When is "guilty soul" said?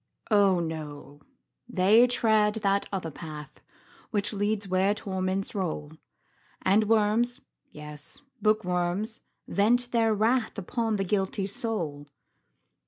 11.03-12.07